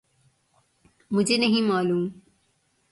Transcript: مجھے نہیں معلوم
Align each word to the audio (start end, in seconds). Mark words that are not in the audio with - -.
مجھے 1.11 1.37
نہیں 1.37 1.61
معلوم 1.61 2.07